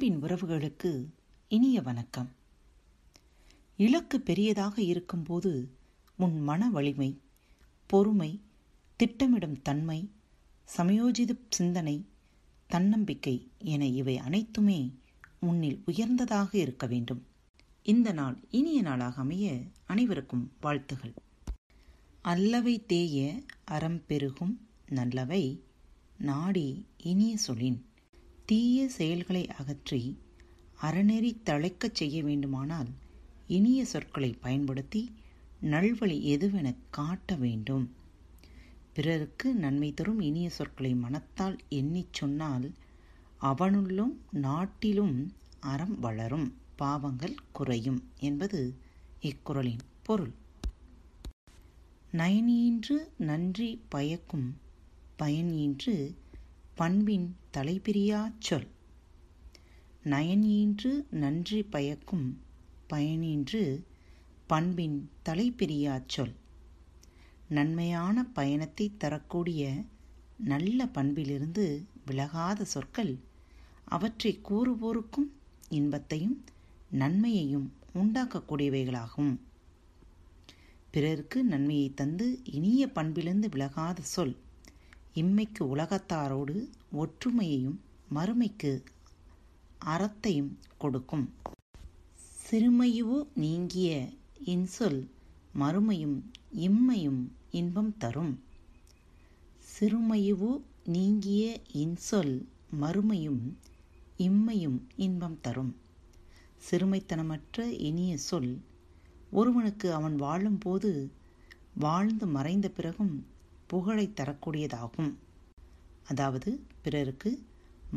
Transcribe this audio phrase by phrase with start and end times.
[0.00, 1.06] அன்பின் உறவுகளுக்கு
[1.48, 2.30] இனிய வணக்கம்.
[3.76, 5.70] இலக்கு பெரியதாக இருக்கும்போது
[6.16, 7.20] உன் மன வலிமை
[7.86, 8.40] பொறுமை
[8.96, 10.10] திட்டமிடும் தன்மை
[10.76, 12.06] சமயோஜித சிந்தனை
[12.66, 14.94] தன்னம்பிக்கை என இவை அனைத்துமே
[15.40, 17.26] உன்னில் உயர்ந்ததாக இருக்க வேண்டும்.
[17.82, 21.12] இந்த நாள் இனிய நாளாக அமைய அனைவருக்கும் வாழ்த்துகள்.
[22.22, 25.64] அல்லவை தேய அறம் பெருகும் நல்லவை
[26.18, 27.88] நாடி இனிய சொலின்
[28.50, 30.18] தீய செயல்களை அகற்றி
[30.82, 32.88] அறநெறி தழைக்கச் செய்ய வேண்டுமானால்
[33.46, 35.02] இனிய சொற்களை பயன்படுத்தி
[35.62, 37.86] நல்வழி எதுவென காட்ட வேண்டும்.
[38.92, 42.70] பிறருக்கு நன்மை தரும் இனிய சொற்களை மனத்தால் எண்ணிச் சொன்னால்
[43.36, 45.16] அவனுள்ளும் நாட்டிலும்
[45.60, 48.76] அறம் வளரும் பாவங்கள் குறையும் என்பது
[49.22, 50.34] இக்குறளின் பொருள்.
[52.12, 54.48] நயனீன்று நன்றி பயக்கும்
[55.18, 55.94] பயனின்று
[56.74, 58.66] பண்பின் தலைப்பிரியாச் சொல்.
[60.04, 62.40] நயனீன்று நன்றி பயக்கும்
[62.92, 63.84] பயனின்று
[64.46, 66.34] பண்பின் தலைபிரியாச் சொல்.
[67.48, 69.84] நன்மையான பயணத்தை தரக்கூடிய
[70.38, 73.18] நல்ல பண்பிலிருந்து விலகாத சொற்கள்
[73.84, 75.28] அவற்றை கூறுவோருக்கும்
[75.68, 76.44] இன்பத்தையும்
[76.90, 79.36] நன்மையையும் உண்டாக்கக்கூடியவைகளாகும்.
[80.90, 84.36] பிறருக்கு நன்மையை தந்து இனிய பண்பிலிருந்து விலகாத சொல்.
[85.14, 87.78] இம்மைக்கு உலகத்தாரோடு ஒற்றுமையையும்
[88.14, 88.82] மறுமைக்கு
[89.84, 91.30] அறத்தையும் கொடுக்கும்.
[92.50, 94.08] சிறுமையுவோ நீங்கிய
[94.44, 95.06] இன்சொல்
[95.58, 96.22] மறுமையும்
[96.54, 98.40] இம்மையும் இன்பம் தரும்.
[99.80, 102.44] சிறுமையுவோ நீங்கிய இன்சொல்
[102.80, 103.42] மறுமையும்
[104.18, 105.76] இம்மையும் இன்பம் தரும்.
[106.70, 108.60] சிறுமைத்தனமற்ற இனிய சொல்
[109.30, 111.10] ஒருவனுக்கு அவன் வாழும்போது
[111.74, 113.26] வாழ்ந்து மறைந்த பிறகும்
[113.70, 115.12] புகழை தரக்கூடியதாகும்.
[116.08, 116.50] அதாவது
[116.82, 117.30] பிறருக்கு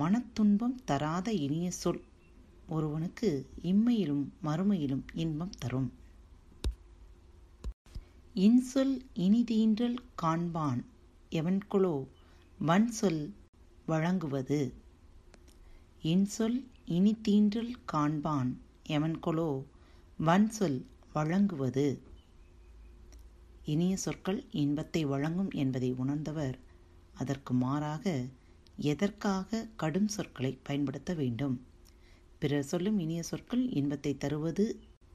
[0.00, 2.02] மனத்துன்பம் தராத இனிய சொல்
[2.68, 3.28] ஒருவனுக்கு
[3.62, 5.88] இம்மையிலும் மறுமையிலும் இன்பம் தரும்.
[8.36, 8.94] இன்சொல்
[9.26, 10.80] இனிதீன்றல் காண்பான்
[11.32, 11.94] எவன்கொலோ
[12.60, 13.22] வன்சொல்
[13.86, 14.60] வழங்குவது.
[16.04, 16.58] இன்சொல்
[16.96, 18.50] இனி தீன்றல் காண்பான்
[18.88, 19.50] எவன்கொலோ
[20.26, 20.78] வன்சொல்
[21.12, 21.86] வழங்குவது.
[23.66, 26.56] இனிய சொற்கள் இன்பத்தை வழங்கும் என்பதை உணர்ந்தவர்.
[27.14, 28.04] அதற்கு மாறாக
[28.90, 31.56] எதற்காக கடும் சொற்களை பயன்படுத்த வேண்டும்?
[32.38, 34.66] பிறர் சொல்லும் இனிய சொற்கள் இன்பத்தை தருவது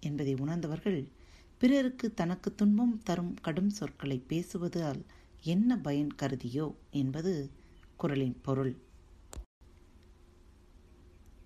[0.00, 1.00] என்பதை உணர்ந்தவர்கள்
[1.58, 5.00] பிறருக்கு தனக்கு துன்பம் தரும் கடும் சொற்களை பேசுவதால்
[5.44, 7.32] என்ன பயன் கருதியோ என்பது
[7.96, 8.72] குரலின் பொருள்.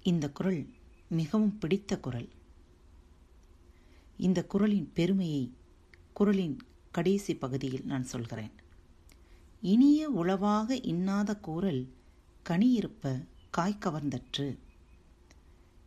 [0.02, 0.60] இந்த குரல்
[1.08, 2.28] மிகவும் பிடித்த குரல்.
[4.16, 5.44] இந்த குரலின் பெருமையை
[6.12, 6.56] குரலின்
[6.92, 8.52] கடைசி பகுதியில் நான் சொல்கிறேன்.
[9.62, 11.82] இனிய உளவாக இன்னாத கூறல்
[12.50, 13.04] கனியிருப்ப
[13.56, 14.46] காய்கவர்ந்தற்று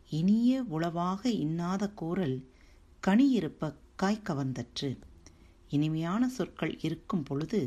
[0.10, 2.38] இனிய உளவாக இன்னாத கூறல்
[3.08, 3.74] கனியிருப்ப
[4.04, 4.90] காய்கவர்ந்தற்று
[5.70, 7.62] இனிமையான சொற்கள் இருக்கும் பொழுது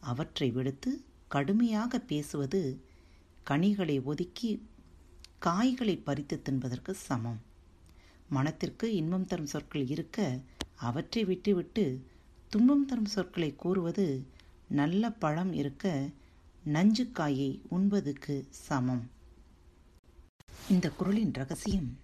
[0.00, 0.90] அவற்றை விடுத்து
[1.28, 2.60] கடுமையாக பேசுவது
[3.50, 4.50] கனிகளை ஒதுக்கி
[5.38, 7.40] காய்களை பறித்து தின்பதற்கு சமம்.
[8.28, 10.18] மனத்திற்கு இன்பம் தரும் சொற்கள் இருக்க
[10.74, 11.84] அவற்றை விட்டுவிட்டு
[12.50, 14.26] துன்பம் தரும் சொற்களை கூறுவது
[14.68, 16.08] நல்ல பழம் இருக்க
[16.64, 19.10] நஞ்சுக்காயை உண்பதுக்கு சமம்.
[20.68, 21.98] இந்த குரலின் ரகசியம்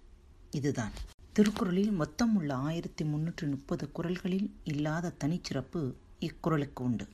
[0.51, 0.91] இதுதான்.
[1.33, 7.07] திருக்குறளில் மொத்தம் உள்ள ஆயிரத்தி முன்னூற்றி முப்பது குரல்களில் இல்லாத தனிச்சிறப்பு இக்குறளுக்கு உண்டு.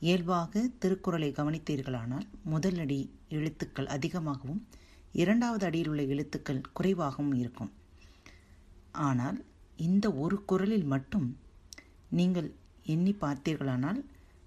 [0.00, 4.66] இயல்பாக திருக்குறளை கவனித்தீர்களானால் முதல் அடி எழுத்துக்கள் அதிகமாகவும்
[5.12, 7.72] இரண்டாவது அடியில் உள்ள எழுத்துக்கள் குறைவாகவும் இருக்கும்.
[8.92, 9.44] ஆனால்
[9.76, 11.36] இந்த ஒரு குரலில் மட்டும்
[12.18, 12.48] நீங்கள்
[12.84, 14.00] எண்ணி பார்த்தீர்களானால்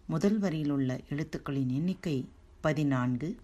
[0.08, 2.30] முதல் வரியில் உள்ள எழுத்துக்களின் எண்ணிக்கை
[2.62, 3.40] பதினான்கு.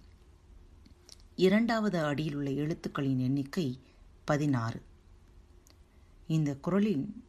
[1.36, 3.80] இரண்டாவது அடியில் உள்ள எழுத்துக்களின் எண்ணிக்கை
[4.26, 4.82] பதினாறு.
[6.28, 7.24] இந்த குரலின்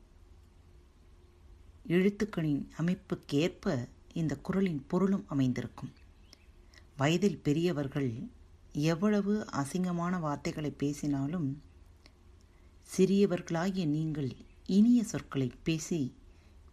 [1.86, 5.92] எழுத்துக்களின் அமைப்புக்கேற்ப இந்த குரலின் பொருளும் அமைந்திருக்கும்.
[6.96, 8.12] வயதில் பெரியவர்கள்
[8.72, 11.62] எவ்வளவு அசிங்கமான வார்த்தைகளை பேசினாலும்
[12.96, 14.30] சிறியவர்களாகிய நீங்கள்
[14.66, 16.00] இனிய சொற்களை பேசி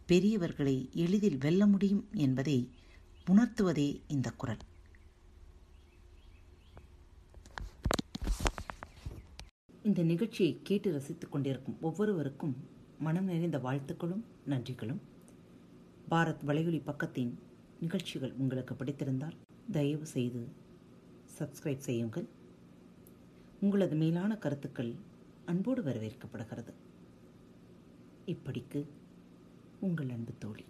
[0.10, 2.70] பெரியவர்களை எளிதில் வெல்ல முடியும் என்பதை
[3.28, 4.58] உணர்த்துவதே இந்த குரல்.
[9.84, 12.56] இந்த நிகழ்ச்சியை கேட்டு ரசித்துக் கொண்டிருக்கும் ஒவ்வொருவருக்கும்
[13.00, 15.00] மனம் நிறைந்த வாழ்த்துக்களும் நன்றிகளும்.
[16.12, 17.34] பாரத் வலையொலி பக்கத்தின்
[17.80, 19.38] நிகழ்ச்சிகள் உங்களுக்கு பிடித்திருந்தால்
[19.72, 20.48] தயவு செய்து
[21.40, 22.28] சப்ஸ்கிரைப் செய்யுங்கள்.
[23.60, 24.96] உங்களது மேலான கருத்துக்கள்
[25.46, 26.74] அன்போடு வரவேற்கப்படுகிறது.
[28.26, 28.86] இப்படிக்கு
[29.80, 30.66] உங்கள் அன்பு தோழி.